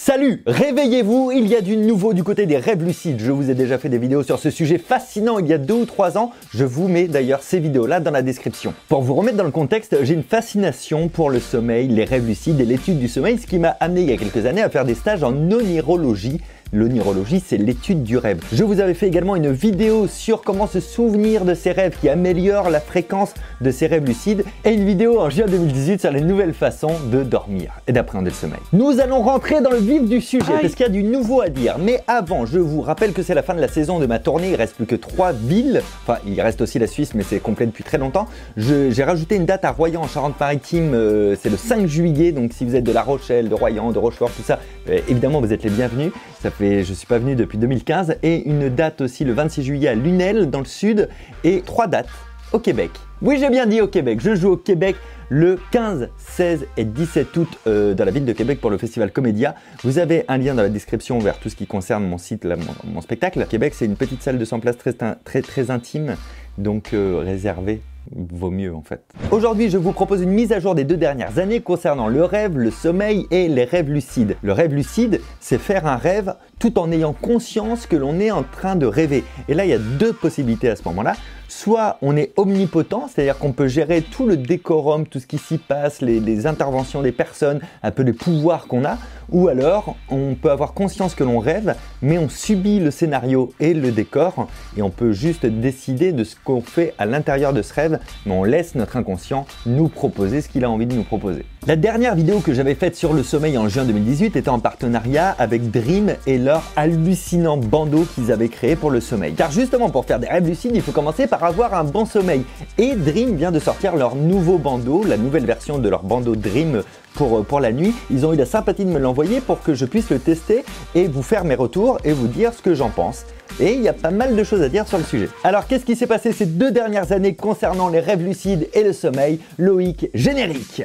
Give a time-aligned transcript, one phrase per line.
[0.00, 3.18] Salut, réveillez-vous, il y a du nouveau du côté des rêves lucides.
[3.18, 5.74] Je vous ai déjà fait des vidéos sur ce sujet fascinant il y a deux
[5.74, 6.30] ou trois ans.
[6.54, 8.74] Je vous mets d'ailleurs ces vidéos-là dans la description.
[8.88, 12.60] Pour vous remettre dans le contexte, j'ai une fascination pour le sommeil, les rêves lucides
[12.60, 14.84] et l'étude du sommeil, ce qui m'a amené il y a quelques années à faire
[14.84, 16.40] des stages en onirologie
[16.72, 18.40] L'onirologie, c'est l'étude du rêve.
[18.52, 22.10] Je vous avais fait également une vidéo sur comment se souvenir de ses rêves qui
[22.10, 26.20] améliore la fréquence de ses rêves lucides et une vidéo en juin 2018 sur les
[26.20, 28.60] nouvelles façons de dormir et d'appréhender le sommeil.
[28.74, 31.48] Nous allons rentrer dans le vif du sujet parce qu'il y a du nouveau à
[31.48, 31.76] dire.
[31.78, 34.50] Mais avant, je vous rappelle que c'est la fin de la saison de ma tournée.
[34.50, 35.80] Il reste plus que trois villes.
[36.02, 38.26] Enfin, il reste aussi la Suisse, mais c'est complet depuis très longtemps.
[38.58, 40.92] J'ai rajouté une date à Royan en Charente-Maritime.
[40.92, 42.32] Euh, c'est le 5 juillet.
[42.32, 44.58] Donc, si vous êtes de La Rochelle, de Royan, de Rochefort, tout ça,
[44.90, 46.12] euh, évidemment, vous êtes les bienvenus.
[46.42, 49.88] Ça fait, je suis pas venu depuis 2015 et une date aussi le 26 juillet
[49.88, 51.08] à Lunel dans le sud
[51.44, 52.08] et trois dates
[52.52, 52.90] au Québec.
[53.22, 54.18] Oui, j'ai bien dit au Québec.
[54.20, 54.96] Je joue au Québec
[55.28, 59.12] le 15, 16 et 17 août euh, dans la ville de Québec pour le festival
[59.12, 59.54] Comédia.
[59.84, 62.44] Vous avez un lien dans la description vers tout ce qui concerne mon site,
[62.84, 63.46] mon, spectacle.
[63.48, 64.78] Québec, c'est une petite salle de 100 places
[65.24, 66.16] très, très, intime,
[66.56, 67.82] donc euh, réservée
[68.14, 69.02] vaut mieux en fait.
[69.30, 72.56] Aujourd'hui, je vous propose une mise à jour des deux dernières années concernant le rêve,
[72.56, 74.36] le sommeil et les rêves lucides.
[74.42, 78.42] Le rêve lucide, c'est faire un rêve tout en ayant conscience que l'on est en
[78.42, 79.24] train de rêver.
[79.48, 81.14] Et là, il y a deux possibilités à ce moment-là.
[81.50, 85.56] Soit on est omnipotent, c'est-à-dire qu'on peut gérer tout le décorum, tout ce qui s'y
[85.56, 88.98] passe, les, interventions des personnes, un peu les pouvoirs qu'on a,
[89.30, 93.72] ou alors on peut avoir conscience que l'on rêve, mais on subit le scénario et
[93.72, 97.72] le décor, et on peut juste décider de ce qu'on fait à l'intérieur de ce
[97.72, 101.46] rêve, mais on laisse notre inconscient nous proposer ce qu'il a envie de nous proposer.
[101.66, 105.34] La dernière vidéo que j'avais faite sur le sommeil en juin 2018 était en partenariat
[105.38, 106.38] avec Dream et
[106.76, 109.34] hallucinant bandeau qu'ils avaient créé pour le sommeil.
[109.34, 112.42] Car justement pour faire des rêves lucides, il faut commencer par avoir un bon sommeil.
[112.78, 116.82] Et Dream vient de sortir leur nouveau bandeau, la nouvelle version de leur bandeau Dream
[117.14, 117.94] pour, pour la nuit.
[118.10, 121.08] Ils ont eu la sympathie de me l'envoyer pour que je puisse le tester et
[121.08, 123.24] vous faire mes retours et vous dire ce que j'en pense.
[123.60, 125.28] Et il y a pas mal de choses à dire sur le sujet.
[125.42, 128.92] Alors qu'est-ce qui s'est passé ces deux dernières années concernant les rêves lucides et le
[128.92, 129.40] sommeil?
[129.58, 130.82] Loïc, générique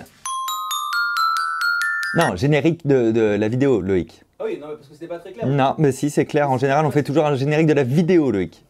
[2.16, 4.24] Non, générique de la vidéo, Loïc.
[4.44, 5.48] Ah oui, non, parce que c'était pas très clair.
[5.48, 6.52] Non, mais si, c'est clair.
[6.52, 8.66] En général, on fait toujours un générique de la vidéo, Loïc.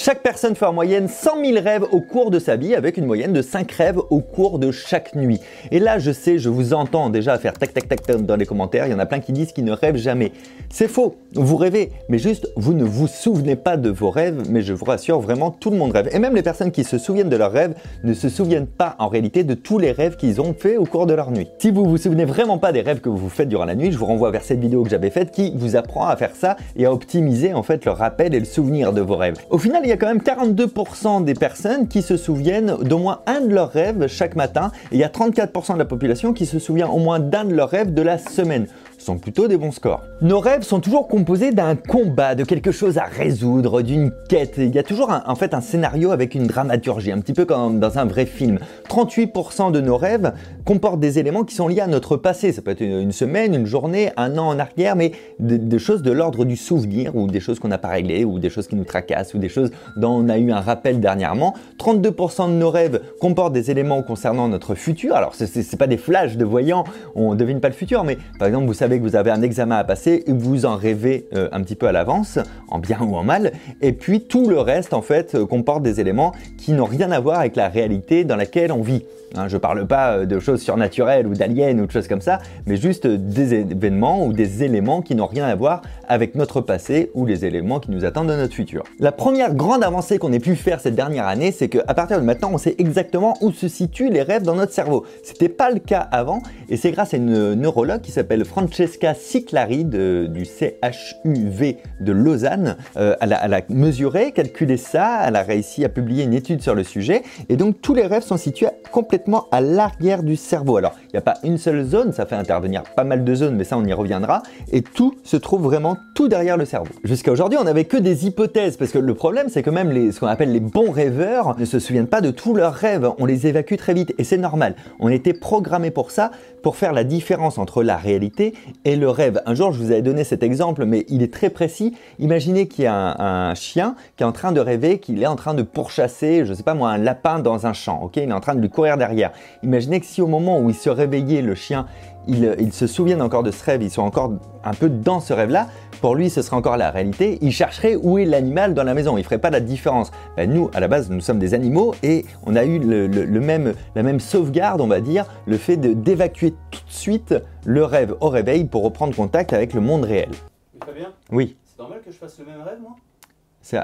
[0.00, 3.04] Chaque personne fait en moyenne 100 000 rêves au cours de sa vie avec une
[3.04, 5.40] moyenne de 5 rêves au cours de chaque nuit.
[5.72, 8.86] Et là, je sais, je vous entends déjà faire tac tac tac dans les commentaires.
[8.86, 10.30] Il y en a plein qui disent qu'ils ne rêvent jamais.
[10.70, 11.16] C'est faux.
[11.34, 14.44] Vous rêvez, mais juste vous ne vous souvenez pas de vos rêves.
[14.48, 16.08] Mais je vous rassure, vraiment, tout le monde rêve.
[16.12, 19.08] Et même les personnes qui se souviennent de leurs rêves ne se souviennent pas en
[19.08, 21.48] réalité de tous les rêves qu'ils ont fait au cours de leur nuit.
[21.58, 23.98] Si vous vous souvenez vraiment pas des rêves que vous faites durant la nuit, je
[23.98, 26.86] vous renvoie vers cette vidéo que j'avais faite qui vous apprend à faire ça et
[26.86, 29.34] à optimiser en fait le rappel et le souvenir de vos rêves.
[29.50, 33.20] Au final, il y a quand même 42% des personnes qui se souviennent d'au moins
[33.26, 34.70] un de leurs rêves chaque matin.
[34.92, 37.70] Il y a 34% de la population qui se souvient au moins d'un de leurs
[37.70, 38.66] rêves de la semaine
[38.98, 40.02] sont plutôt des bons scores.
[40.20, 44.54] Nos rêves sont toujours composés d'un combat, de quelque chose à résoudre, d'une quête.
[44.58, 47.78] Il y a toujours en fait un scénario avec une dramaturgie, un petit peu comme
[47.80, 48.58] dans un vrai film.
[48.88, 50.32] 38% de nos rêves
[50.64, 52.52] comportent des éléments qui sont liés à notre passé.
[52.52, 56.10] Ça peut être une semaine, une journée, un an en arrière, mais des, choses de
[56.10, 58.84] l'ordre du souvenir ou des choses qu'on n'a pas réglées ou des choses qui nous
[58.84, 61.54] tracassent ou des choses dont on a eu un rappel dernièrement.
[61.78, 65.14] 32% de nos rêves comportent des éléments concernant notre futur.
[65.14, 68.66] Alors c'est pas des flashs de voyants, on devine pas le futur, mais par exemple
[68.66, 71.62] vous savez que vous avez un examen à passer et vous en rêvez euh, un
[71.62, 72.38] petit peu à l'avance,
[72.68, 73.52] en bien ou en mal.
[73.80, 77.20] Et puis tout le reste, en fait, euh, comporte des éléments qui n'ont rien à
[77.20, 79.04] voir avec la réalité dans laquelle on vit.
[79.34, 82.38] Hein, je parle pas euh, de choses surnaturelles ou d'aliens ou de choses comme ça,
[82.66, 87.10] mais juste des événements ou des éléments qui n'ont rien à voir avec notre passé
[87.14, 88.84] ou les éléments qui nous attendent dans notre futur.
[88.98, 92.24] La première grande avancée qu'on ait pu faire cette dernière année, c'est qu'à partir de
[92.24, 95.04] maintenant, on sait exactement où se situent les rêves dans notre cerveau.
[95.22, 99.84] C'était pas le cas avant, et c'est grâce à une neurologue qui s'appelle Francesca Ciclari
[99.84, 102.76] du CHUV de Lausanne.
[102.96, 106.82] Euh, elle a mesuré, calculé ça, elle a réussi à publier une étude sur le
[106.82, 109.17] sujet, et donc tous les rêves sont situés complètement
[109.50, 110.76] à l'arrière du cerveau.
[110.76, 113.56] Alors, il n'y a pas une seule zone, ça fait intervenir pas mal de zones,
[113.56, 114.42] mais ça on y reviendra.
[114.72, 116.92] Et tout se trouve vraiment tout derrière le cerveau.
[117.04, 120.12] Jusqu'à aujourd'hui, on n'avait que des hypothèses, parce que le problème, c'est que même les,
[120.12, 123.10] ce qu'on appelle les bons rêveurs ne se souviennent pas de tous leurs rêves.
[123.18, 124.74] On les évacue très vite, et c'est normal.
[125.00, 126.30] On était programmé pour ça,
[126.62, 129.42] pour faire la différence entre la réalité et le rêve.
[129.46, 131.94] Un jour, je vous avais donné cet exemple, mais il est très précis.
[132.18, 135.36] Imaginez qu'il y a un, chien qui est en train de rêver, qu'il est en
[135.36, 138.10] train de pourchasser, je sais pas moi, un lapin dans un champ.
[138.14, 139.32] Il est en train de lui courir derrière.
[139.62, 141.86] Imaginez que si au moment où il se réveillait, le chien
[142.28, 145.32] ils, ils se souviennent encore de ce rêve, ils sont encore un peu dans ce
[145.32, 145.68] rêve-là,
[146.00, 147.38] pour lui, ce serait encore la réalité.
[147.40, 149.16] Il chercherait où est l'animal dans la maison.
[149.16, 150.12] Il ne ferait pas la différence.
[150.36, 153.74] Ben, nous, à la base, nous sommes des animaux et on a eu le, même,
[153.96, 157.34] la même sauvegarde, on va dire, le fait d'évacuer tout de suite
[157.64, 160.30] le rêve au réveil pour reprendre contact avec le monde réel.
[160.78, 161.12] Très bien.
[161.32, 161.56] Oui.
[161.64, 162.94] C'est normal que je fasse le même rêve, moi?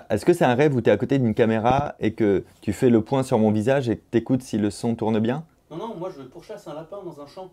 [0.09, 2.73] Est-ce que c'est un rêve où tu es à côté d'une caméra et que tu
[2.73, 5.45] fais le point sur mon visage et que tu écoutes si le son tourne bien?
[5.71, 7.51] Non, non, moi je pourchasse un lapin dans un champ.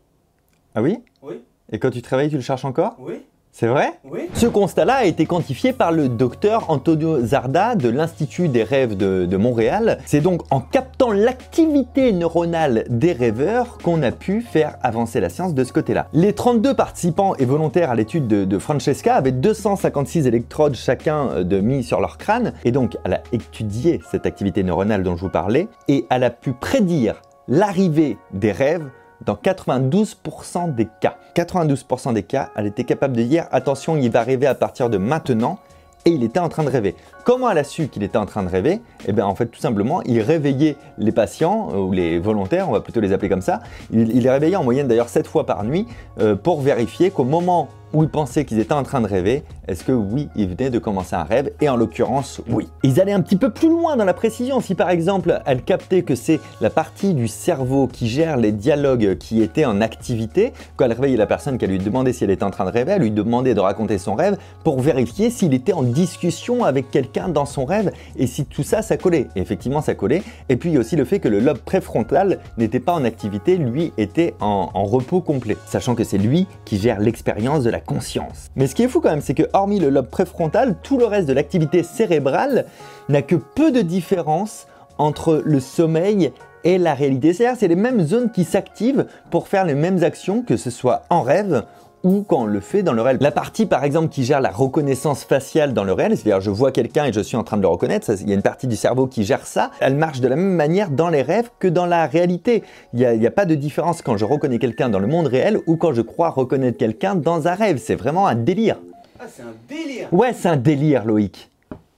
[0.76, 1.42] Ah oui Oui.
[1.72, 3.16] Et quand tu te réveilles, tu le cherches encore Oui.
[3.54, 4.30] C'est vrai Oui.
[4.34, 9.38] Ce constat-là a été quantifié par le docteur Antonio Zarda de l'Institut des rêves de,
[9.38, 9.98] Montréal.
[10.06, 15.54] C'est donc en captant l'activité neuronale des rêveurs qu'on a pu faire avancer la science
[15.54, 16.08] de ce côté-là.
[16.14, 21.60] Les 32 participants et volontaires à l'étude de, Francesca avaient 256 électrodes chacun euh, de
[21.60, 25.30] mis sur leur crâne et donc elle a étudié cette activité neuronale dont je vous
[25.30, 28.88] parlais et elle a pu prédire l'arrivée des rêves
[29.26, 31.18] dans 92% des cas.
[31.36, 34.98] 92% des cas, elle était capable de dire attention, il va arriver à partir de
[34.98, 35.60] maintenant
[36.06, 36.96] et il était en train de rêver.
[37.26, 38.82] Comment elle a su qu'il était en train de rêver?
[39.06, 42.72] Eh bien en fait tout simplement, il réveillait les patients euh, ou les volontaires, on
[42.72, 43.62] va plutôt les appeler comme ça.
[43.92, 45.88] Il, les réveillait en moyenne d'ailleurs 7 fois par nuit
[46.20, 49.84] euh, pour vérifier qu'au moment où ils pensaient qu'ils étaient en train de rêver, est-ce
[49.84, 51.52] que oui, ils venaient de commencer un rêve?
[51.62, 52.68] Et en l'occurrence, oui.
[52.84, 54.62] Ils allaient un petit peu plus loin dans la précision.
[54.62, 59.18] Si par exemple, elle captait que c'est la partie du cerveau qui gère les dialogues
[59.18, 62.44] qui étaient en activité, quand elle réveillait la personne qu'elle lui demandait si elle était
[62.44, 65.74] en train de rêver, elle lui demandait de raconter son rêve pour vérifier s'il était
[65.74, 69.28] en discussion avec quelqu'un dans son rêve et si tout ça, ça collait.
[69.36, 70.24] Et effectivement, ça collait.
[70.50, 74.34] Et puis aussi le fait que le lobe préfrontal n'était pas en activité, lui était
[74.40, 78.50] en repos complet, sachant que c'est lui qui gère l'expérience de la conscience.
[78.56, 81.06] Mais ce qui est fou quand même, c'est que hormis le lobe préfrontal, tout le
[81.06, 82.66] reste de l'activité cérébrale
[83.10, 84.68] n'a que peu de différence
[84.98, 86.32] entre le sommeil
[86.64, 87.34] et la réalité.
[87.34, 91.04] C'est-à-dire c'est les mêmes zones qui s'activent pour faire les mêmes actions, que ce soit
[91.10, 91.64] en rêve
[92.04, 93.18] ou quand on le fait dans le réel.
[93.20, 96.72] La partie par exemple qui gère la reconnaissance faciale dans le réel, c'est-à-dire je vois
[96.72, 98.76] quelqu'un et je suis en train de le reconnaître, il y a une partie du
[98.76, 101.86] cerveau qui gère ça, elle marche de la même manière dans les rêves que dans
[101.86, 102.64] la réalité.
[102.94, 105.76] Il n'y a, pas de différence quand je reconnais quelqu'un dans le monde réel ou
[105.78, 107.78] quand je crois reconnaître quelqu'un dans un rêve.
[107.78, 108.78] C'est vraiment un délire.
[109.20, 111.50] Ah, c'est un délire Ouais, c'est un délire, Loïc.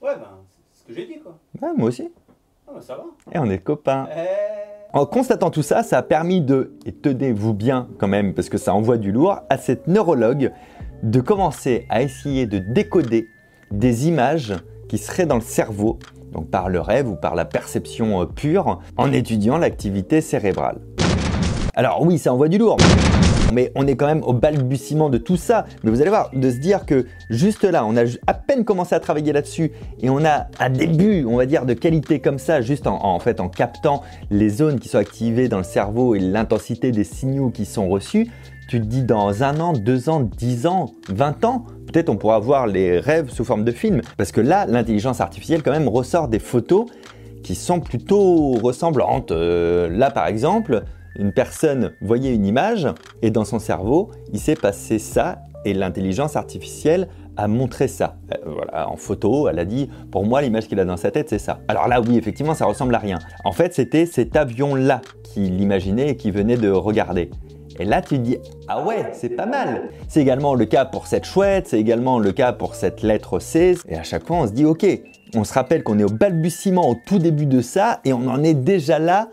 [0.02, 0.28] Ouais, ben,
[0.72, 1.36] c'est ce que j'ai dit, quoi.
[1.60, 2.10] Ouais, moi aussi.
[2.68, 3.04] Ah, ben, ça va.
[3.32, 4.06] Et on est copains.
[4.16, 4.83] Eh...
[4.94, 8.58] En constatant tout ça, ça a permis de, et tenez-vous bien quand même, parce que
[8.58, 10.52] ça envoie du lourd, à cette neurologue
[11.02, 13.26] de commencer à essayer de décoder
[13.72, 14.54] des images
[14.88, 15.98] qui seraient dans le cerveau,
[16.30, 20.78] donc par le rêve ou par la perception euh, pure, en étudiant l'activité cérébrale.
[21.74, 22.76] Alors oui, ça envoie du lourd
[23.54, 25.64] mais on est quand même au balbutiement de tout ça.
[25.82, 28.94] Mais vous allez voir, de se dire que juste là, on a à peine commencé
[28.94, 29.70] à travailler là-dessus
[30.02, 33.40] et on a un début, on va dire, de qualité comme ça, juste en, fait
[33.40, 37.64] en captant les zones qui sont activées dans le cerveau et l'intensité des signaux qui
[37.64, 38.28] sont reçus.
[38.68, 42.38] Tu te dis dans un an, deux ans, dix ans, vingt ans, peut-être on pourra
[42.38, 44.00] voir les rêves sous forme de film.
[44.16, 46.86] Parce que là, l'intelligence artificielle quand même ressort des photos
[47.42, 49.30] qui sont plutôt ressemblantes.
[49.30, 50.82] Euh, là par exemple,
[51.16, 52.88] une personne voyait une image
[53.22, 58.16] et dans son cerveau, il s'est passé ça et l'intelligence artificielle a montré ça.
[58.32, 61.28] Euh, voilà, en photo, elle a dit pour moi l'image qu'il a dans sa tête
[61.28, 61.60] c'est ça.
[61.68, 63.18] Alors là oui, effectivement, ça ressemble à rien.
[63.44, 67.30] En fait, c'était cet avion-là qu'il imaginait et qu'il venait de regarder.
[67.80, 68.38] Et là, tu dis
[68.68, 69.90] ah ouais, c'est pas mal.
[70.08, 73.76] C'est également le cas pour cette chouette, c'est également le cas pour cette lettre C.
[73.88, 74.86] Et à chaque fois, on se dit ok,
[75.34, 78.42] on se rappelle qu'on est au balbutiement au tout début de ça et on en
[78.44, 79.28] est déjà là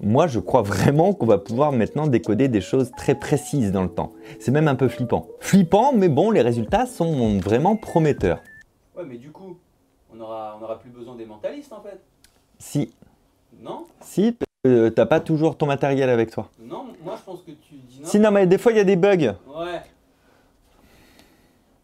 [0.00, 3.88] moi je crois vraiment qu'on va pouvoir maintenant décoder des choses très précises dans le
[3.88, 4.12] temps.
[4.38, 5.26] C'est même un peu flippant.
[5.40, 8.40] Flippant, mais bon, les résultats sont vraiment prometteurs.
[8.96, 9.56] Ouais, mais du coup,
[10.12, 12.00] on n'aura on aura plus besoin des mentalistes en fait.
[12.58, 12.92] Si.
[13.62, 16.48] Non Si, euh, t'as pas toujours ton matériel avec toi.
[16.60, 18.06] Non, moi je pense que tu dis non.
[18.06, 19.34] Si, non, mais des fois il y a des bugs.
[19.46, 19.80] Ouais.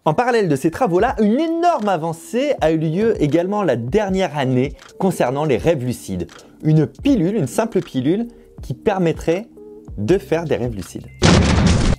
[0.07, 4.75] En parallèle de ces travaux-là, une énorme avancée a eu lieu également la dernière année
[5.01, 6.29] concernant les rêves lucides.
[6.63, 8.29] Une pilule, une simple pilule
[8.63, 9.47] qui permettrait
[9.99, 11.09] de faire des rêves lucides.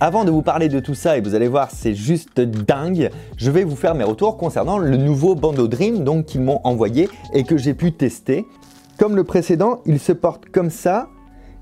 [0.00, 3.50] Avant de vous parler de tout ça, et vous allez voir, c'est juste dingue, je
[3.50, 7.44] vais vous faire mes retours concernant le nouveau Bando Dream donc qu'ils m'ont envoyé et
[7.44, 8.46] que j'ai pu tester.
[8.98, 11.10] Comme le précédent, il se porte comme ça,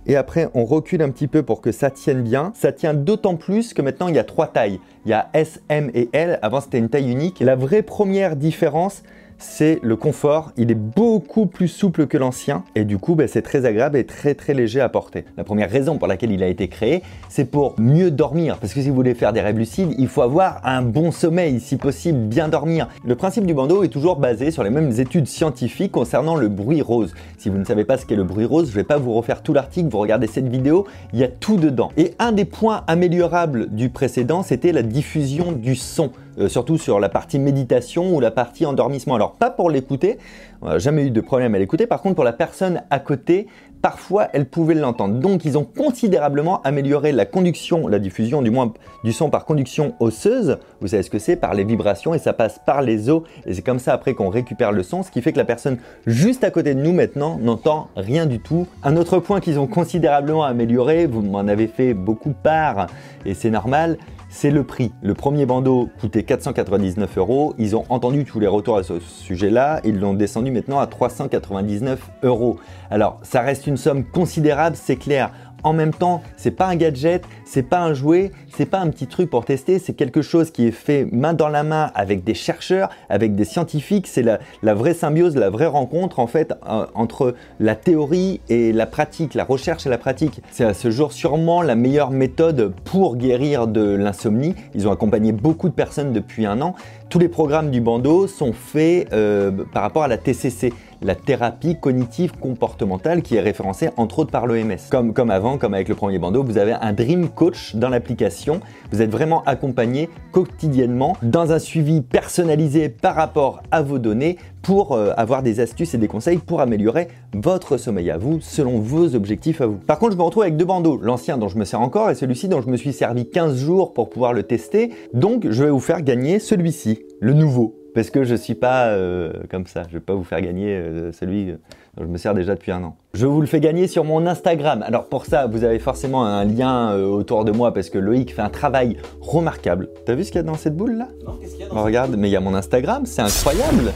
[0.06, 2.52] et après on recule un petit peu pour que ça tienne bien.
[2.54, 4.80] Ça tient d'autant plus que maintenant il y a trois tailles.
[5.04, 7.40] Il y a S, M et L, avant c'était une taille unique.
[7.40, 9.02] La vraie première différence,
[9.38, 10.52] c'est le confort.
[10.56, 14.04] Il est beaucoup plus souple que l'ancien et du coup, ben, c'est très agréable et
[14.04, 15.24] très très léger à porter.
[15.36, 18.58] La première raison pour laquelle il a été créé, c'est pour mieux dormir.
[18.58, 21.60] Parce que si vous voulez faire des rêves lucides, il faut avoir un bon sommeil,
[21.60, 22.88] si possible, bien dormir.
[23.04, 26.82] Le principe du bandeau est toujours basé sur les mêmes études scientifiques concernant le bruit
[26.82, 27.14] rose.
[27.38, 29.12] Si vous ne savez pas ce qu'est le bruit rose, je ne vais pas vous
[29.12, 31.90] refaire tout l'article, vous regardez cette vidéo, il y a tout dedans.
[31.96, 36.10] Et un des points améliorables du précédent, c'était la diffusion du son.
[36.38, 39.14] Euh, surtout sur la partie méditation ou la partie endormissement.
[39.14, 40.18] Alors pas pour l'écouter,
[40.60, 43.46] on n'a jamais eu de problème à l'écouter, par contre pour la personne à côté,
[43.86, 45.20] parfois elle pouvait l'entendre.
[45.20, 48.72] Donc ils ont considérablement amélioré la conduction, la diffusion du moins
[49.04, 52.32] du son par conduction osseuse, vous savez ce que c'est, par les vibrations et ça
[52.32, 55.22] passe par les os et c'est comme ça après qu'on récupère le son, ce qui
[55.22, 58.66] fait que la personne juste à côté de nous maintenant n'entend rien du tout.
[58.82, 62.88] Un autre point qu'ils ont considérablement amélioré, vous m'en avez fait beaucoup part
[63.24, 64.92] et c'est normal, c'est le prix.
[65.02, 67.54] Le premier bandeau coûtait 499 euros.
[67.58, 69.80] Ils ont entendu tous les retours à ce sujet-là.
[69.84, 72.58] Ils l'ont descendu maintenant à 399 euros.
[72.90, 75.30] Alors, ça reste une somme considérable, c'est clair.
[75.66, 79.08] En même temps, c'est pas un gadget, c'est pas un jouet, c'est pas un petit
[79.08, 82.34] truc pour tester, c'est quelque chose qui est fait main dans la main avec des
[82.34, 84.06] chercheurs, avec des scientifiques.
[84.06, 86.54] C'est la, vraie symbiose, la vraie rencontre en fait
[86.94, 90.40] entre la théorie et la pratique, la recherche et la pratique.
[90.52, 94.54] C'est à ce jour sûrement la meilleure méthode pour guérir de l'insomnie.
[94.74, 96.76] Ils ont accompagné beaucoup de personnes depuis un an.
[97.08, 100.72] Tous les programmes du bandeau sont faits euh, par rapport à la TCC,
[101.02, 104.76] la thérapie cognitive comportementale qui est référencée entre autres par l'OMS.
[104.90, 108.60] Comme, comme avant, comme avec le premier bandeau, vous avez un Dream Coach dans l'application.
[108.92, 114.92] Vous êtes vraiment accompagné quotidiennement dans un suivi personnalisé par rapport à vos données pour
[114.92, 119.14] euh, avoir des astuces et des conseils pour améliorer votre sommeil à vous selon vos
[119.14, 119.76] objectifs à vous.
[119.76, 122.16] Par contre, je me retrouve avec deux bandeaux, l'ancien dont je me sers encore et
[122.16, 124.90] celui-ci dont je me suis servi 15 jours pour pouvoir le tester.
[125.14, 128.88] Donc, je vais vous faire gagner celui-ci, le nouveau parce que je ne suis pas
[128.88, 129.84] euh, comme ça.
[129.84, 132.70] Je ne vais pas vous faire gagner euh, celui dont je me sers déjà depuis
[132.70, 132.94] un an.
[133.14, 134.82] Je vous le fais gagner sur mon Instagram.
[134.82, 138.34] Alors pour ça, vous avez forcément un lien euh, autour de moi parce que Loïc
[138.34, 139.88] fait un travail remarquable.
[140.04, 141.08] T'as vu ce qu'il y a dans cette boule là?
[141.26, 143.22] Non, qu'est-ce qu'il y a dans bah, Regarde, mais il y a mon Instagram, c'est
[143.22, 143.94] incroyable.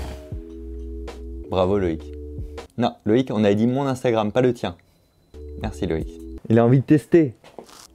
[1.50, 2.02] Bravo Loïc.
[2.78, 4.76] Non, Loïc, on a dit mon Instagram, pas le tien.
[5.61, 6.09] Merci Loïc.
[6.49, 7.35] Il a envie de tester.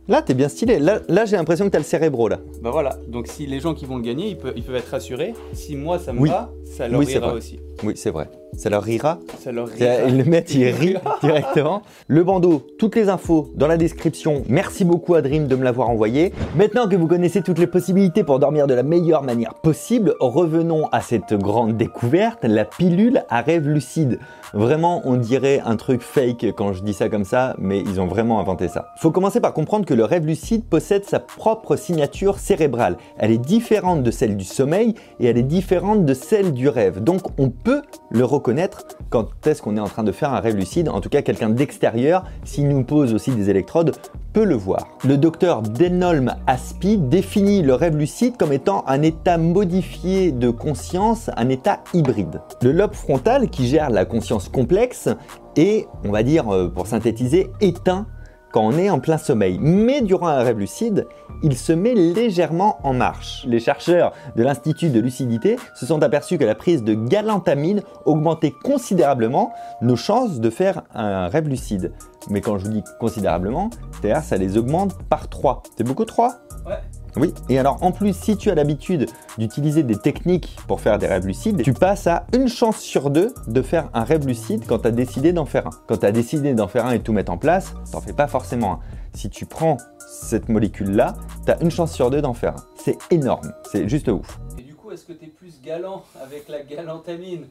[0.07, 0.77] Là, t'es bien stylé.
[0.77, 2.39] Là, là j'ai l'impression que t'as le cérébraux là.
[2.61, 4.89] Bah voilà, donc si les gens qui vont le gagner, ils peuvent, ils peuvent être
[4.89, 5.33] rassurés.
[5.53, 7.59] Si moi ça me va, ça leur ira aussi.
[7.83, 8.29] Oui, c'est vrai.
[8.57, 9.19] Ça leur rira.
[9.39, 10.07] Ça leur rira.
[10.07, 11.81] Ils le mettent, ils rient directement.
[12.07, 14.43] Le bandeau, toutes les infos dans la description.
[14.47, 16.31] Merci beaucoup à Dream de me l'avoir envoyé.
[16.55, 20.87] Maintenant que vous connaissez toutes les possibilités pour dormir de la meilleure manière possible, revenons
[20.91, 24.19] à cette grande découverte, la pilule à rêve lucide.
[24.53, 28.07] Vraiment, on dirait un truc fake quand je dis ça comme ça, mais ils ont
[28.07, 28.93] vraiment inventé ça.
[28.97, 32.95] Faut commencer par comprendre que le rêve lucide possède sa propre signature cérébrale.
[33.17, 37.03] Elle est différente de celle du sommeil et elle est différente de celle du rêve.
[37.03, 40.55] Donc on peut le reconnaître quand est-ce qu'on est en train de faire un rêve
[40.55, 40.89] lucide.
[40.89, 43.95] En tout cas, quelqu'un d'extérieur, s'il nous pose aussi des électrodes,
[44.33, 44.87] peut le voir.
[45.03, 51.29] Le docteur Denolm Aspi définit le rêve lucide comme étant un état modifié de conscience,
[51.37, 52.41] un état hybride.
[52.63, 55.09] Le lobe frontal, qui gère la conscience complexe,
[55.55, 58.07] est, on va dire, euh, pour synthétiser, éteint
[58.55, 59.57] quand on est en plein sommeil.
[59.59, 61.07] Mais durant un rêve lucide,
[61.43, 63.43] il se met légèrement en marche.
[63.45, 68.53] Les chercheurs de l'Institut de lucidité se sont aperçus que la prise de galantamine augmentait
[68.63, 71.91] considérablement nos chances de faire un rêve lucide.
[72.29, 75.63] Mais quand je vous dis considérablement, c'est-à-dire ça les augmente par 3.
[75.75, 76.35] C'est beaucoup 3
[76.65, 76.75] Ouais.
[77.17, 81.07] Oui, et alors en plus, si tu as l'habitude d'utiliser des techniques pour faire des
[81.07, 84.79] rêves lucides, tu passes à une chance sur deux de faire un rêve lucide quand
[84.79, 85.71] tu as décidé d'en faire un.
[85.87, 88.13] Quand tu as décidé d'en faire un et de tout mettre en place, t'en fais
[88.13, 88.79] pas forcément un.
[89.13, 92.63] Si tu prends cette molécule-là, tu as une chance sur deux d'en faire un.
[92.75, 94.39] C'est énorme, c'est juste ouf.
[94.57, 97.45] Et du coup, est-ce que tu es plus galant avec la galantamine?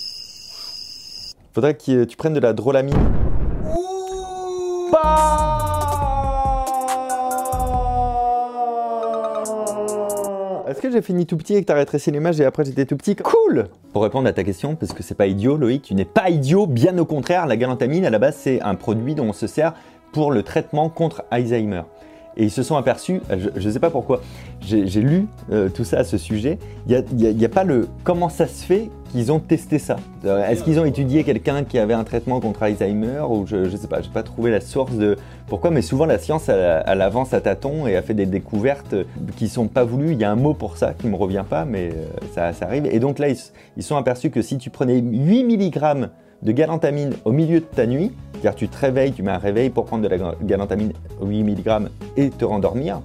[1.54, 2.94] Faudrait que tu prennes de la drolamine.
[3.75, 3.94] Ouh
[10.75, 12.97] Est-ce que j'ai fini tout petit et que t'as rétréci l'image et après j'étais tout
[12.97, 16.04] petit Cool Pour répondre à ta question, parce que c'est pas idiot Loïc, tu n'es
[16.04, 19.33] pas idiot, bien au contraire, la galantamine à la base c'est un produit dont on
[19.33, 19.75] se sert
[20.12, 21.83] pour le traitement contre Alzheimer.
[22.36, 24.20] Et ils se sont aperçus, je ne sais pas pourquoi,
[24.60, 28.46] j'ai lu euh, tout ça à ce sujet, il n'y a, pas le comment ça
[28.48, 29.96] se fait qu'ils ont testé ça?
[30.24, 33.76] Euh, est-ce qu'ils ont étudié quelqu'un qui avait un traitement contre Alzheimer ou je ne
[33.76, 37.02] sais pas, je n'ai pas trouvé la source de pourquoi, mais souvent la science elle,
[37.02, 38.96] avance à tâtons et a fait des découvertes
[39.36, 40.12] qui sont pas voulues.
[40.12, 42.64] Il y a un mot pour ça qui me revient pas, mais euh, ça, ça
[42.64, 42.86] arrive.
[42.86, 43.38] Et donc là, ils,
[43.76, 46.08] ils sont aperçus que si tu prenais 8 mg
[46.44, 49.70] de galantamine au milieu de ta nuit, car tu te réveilles, tu mets un réveil
[49.70, 53.00] pour prendre de la galantamine 8 mg et te rendormir,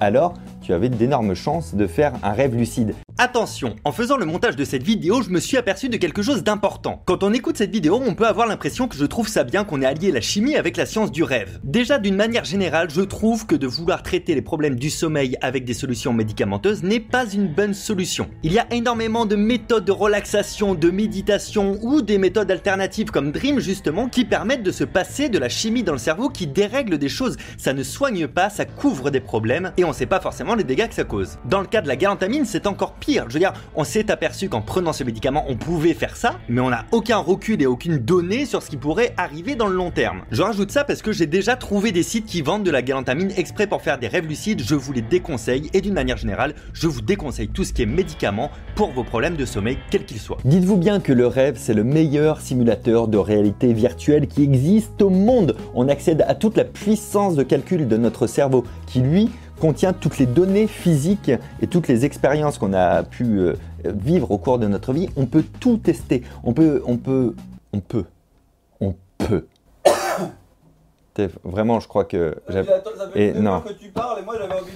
[0.00, 2.94] alors tu avais d'énormes chances de faire un rêve lucide.
[3.22, 6.42] Attention, en faisant le montage de cette vidéo, je me suis aperçu de quelque chose
[6.42, 7.02] d'important.
[7.04, 9.82] Quand on écoute cette vidéo, on peut avoir l'impression que je trouve ça bien qu'on
[9.82, 11.60] ait allié la chimie avec la science du rêve.
[11.62, 15.66] Déjà, d'une manière générale, je trouve que de vouloir traiter les problèmes du sommeil avec
[15.66, 18.30] des solutions médicamenteuses n'est pas une bonne solution.
[18.42, 23.32] Il y a énormément de méthodes de relaxation, de méditation ou des méthodes alternatives comme
[23.32, 26.96] Dream justement qui permettent de se passer de la chimie dans le cerveau qui dérègle
[26.96, 27.36] des choses.
[27.58, 30.88] Ça ne soigne pas, ça couvre des problèmes et on sait pas forcément les dégâts
[30.88, 31.36] que ça cause.
[31.44, 34.48] Dans le cas de la galantamine, c'est encore pire je veux dire, on s'est aperçu
[34.48, 37.98] qu'en prenant ce médicament, on pouvait faire ça, mais on n'a aucun recul et aucune
[37.98, 40.22] donnée sur ce qui pourrait arriver dans le long terme.
[40.30, 43.32] Je rajoute ça parce que j'ai déjà trouvé des sites qui vendent de la galantamine
[43.36, 46.86] exprès pour faire des rêves lucides, je vous les déconseille et d'une manière générale, je
[46.86, 50.38] vous déconseille tout ce qui est médicament pour vos problèmes de sommeil, quels qu'ils soient.
[50.44, 55.10] Dites-vous bien que le rêve, c'est le meilleur simulateur de réalité virtuelle qui existe au
[55.10, 55.56] monde.
[55.74, 60.18] On accède à toute la puissance de calcul de notre cerveau qui, lui, contient toutes
[60.18, 64.66] les données physiques et toutes les expériences qu'on a pu euh, vivre au cours de
[64.66, 65.08] notre vie.
[65.16, 66.22] On peut tout tester.
[66.42, 67.34] On peut, on peut,
[67.72, 68.04] on peut,
[68.80, 69.46] on peut.
[71.44, 72.36] Vraiment, je crois que.
[73.14, 73.60] et non.
[73.60, 74.72] que tu parles et moi j'avais envie.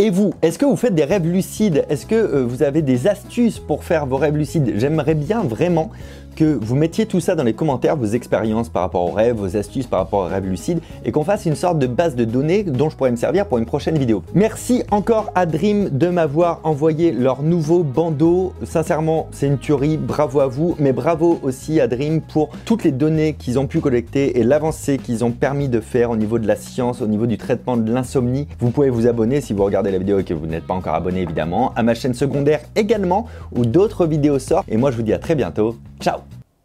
[0.00, 1.84] Et vous, est-ce que vous faites des rêves lucides?
[1.88, 4.74] Est-ce que euh, vous avez des astuces pour faire vos rêves lucides?
[4.76, 5.90] J'aimerais bien vraiment
[6.38, 9.56] que vous mettiez tout ça dans les commentaires, vos expériences par rapport aux rêves, vos
[9.56, 12.62] astuces par rapport aux rêves lucides, et qu'on fasse une sorte de base de données
[12.62, 14.22] dont je pourrais me servir pour une prochaine vidéo.
[14.34, 18.52] Merci encore à Dream de m'avoir envoyé leur nouveau bandeau.
[18.62, 22.92] Sincèrement, c'est une tuerie, bravo à vous, mais bravo aussi à Dream pour toutes les
[22.92, 26.46] données qu'ils ont pu collecter et l'avancée qu'ils ont permis de faire au niveau de
[26.46, 28.46] la science, au niveau du traitement de l'insomnie.
[28.60, 30.94] Vous pouvez vous abonner si vous regardez la vidéo et que vous n'êtes pas encore
[30.94, 33.26] abonné évidemment, à ma chaîne secondaire également,
[33.56, 34.68] où d'autres vidéos sortent.
[34.68, 35.74] Et moi je vous dis à très bientôt.
[36.00, 36.20] Ciao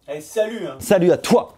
[0.07, 0.77] Allez, salut hein.
[0.79, 1.53] Salut à toi